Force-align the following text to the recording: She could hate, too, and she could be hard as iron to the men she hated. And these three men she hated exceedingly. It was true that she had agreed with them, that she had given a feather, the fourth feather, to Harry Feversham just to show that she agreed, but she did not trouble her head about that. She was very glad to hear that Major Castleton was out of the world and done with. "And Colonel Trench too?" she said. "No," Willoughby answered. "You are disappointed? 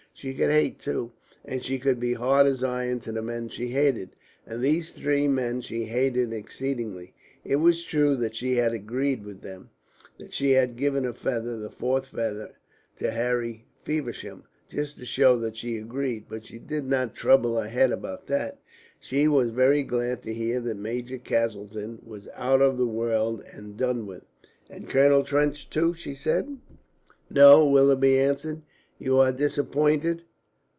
She 0.13 0.33
could 0.35 0.51
hate, 0.51 0.77
too, 0.77 1.13
and 1.43 1.63
she 1.63 1.79
could 1.79 1.99
be 1.99 2.13
hard 2.13 2.45
as 2.45 2.63
iron 2.63 2.99
to 2.99 3.11
the 3.11 3.23
men 3.23 3.49
she 3.49 3.69
hated. 3.69 4.11
And 4.45 4.61
these 4.61 4.91
three 4.91 5.27
men 5.27 5.61
she 5.61 5.85
hated 5.85 6.31
exceedingly. 6.31 7.13
It 7.45 7.55
was 7.55 7.83
true 7.83 8.15
that 8.17 8.35
she 8.35 8.55
had 8.57 8.71
agreed 8.71 9.23
with 9.23 9.41
them, 9.41 9.69
that 10.19 10.33
she 10.33 10.51
had 10.51 10.75
given 10.75 11.05
a 11.05 11.13
feather, 11.13 11.57
the 11.57 11.71
fourth 11.71 12.07
feather, 12.07 12.51
to 12.97 13.09
Harry 13.09 13.65
Feversham 13.83 14.43
just 14.69 14.99
to 14.99 15.05
show 15.05 15.39
that 15.39 15.55
she 15.57 15.77
agreed, 15.77 16.25
but 16.29 16.45
she 16.45 16.59
did 16.59 16.85
not 16.85 17.15
trouble 17.15 17.59
her 17.59 17.69
head 17.69 17.91
about 17.91 18.27
that. 18.27 18.59
She 18.99 19.27
was 19.27 19.49
very 19.49 19.81
glad 19.81 20.21
to 20.23 20.33
hear 20.33 20.59
that 20.59 20.75
Major 20.77 21.17
Castleton 21.17 21.99
was 22.05 22.29
out 22.35 22.61
of 22.61 22.77
the 22.77 22.85
world 22.85 23.43
and 23.53 23.75
done 23.77 24.05
with. 24.05 24.25
"And 24.69 24.87
Colonel 24.89 25.23
Trench 25.23 25.67
too?" 25.67 25.95
she 25.95 26.13
said. 26.13 26.57
"No," 27.29 27.65
Willoughby 27.65 28.19
answered. 28.19 28.61
"You 29.03 29.17
are 29.17 29.31
disappointed? 29.31 30.25